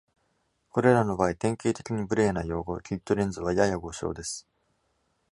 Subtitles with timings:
[0.71, 4.47] これらの場合、典型的に無礼な用語「キットレンズ」はやや誤称です。